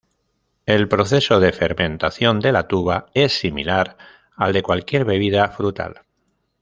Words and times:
El 0.65 0.87
proceso 0.87 1.39
de 1.39 1.51
fermentación 1.51 2.39
de 2.39 2.51
la 2.51 2.67
tuba 2.67 3.05
es 3.13 3.33
similar 3.37 3.97
al 4.35 4.51
de 4.51 4.63
cualquier 4.63 5.05
bebida 5.05 5.47
frutal. 5.49 6.01